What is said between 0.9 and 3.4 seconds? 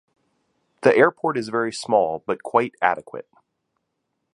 airport is very small but quite adequate.